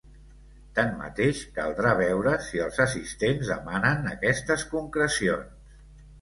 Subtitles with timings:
[0.77, 5.79] Tanmateix, caldrà veure si els assistents demanen aquestes concrecions.